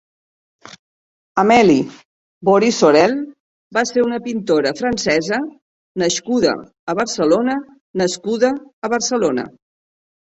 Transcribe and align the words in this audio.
Amélie 1.41 1.83
Beaury-Saurel 2.49 3.13
va 3.79 3.83
ser 3.89 4.05
una 4.05 4.19
pintora 4.29 4.71
francesa 4.79 5.39
nascuda 6.05 6.55
a 6.95 6.97
Barcelona 7.01 7.59
nascuda 8.05 8.55
a 8.89 8.93
Barcelona. 8.97 9.47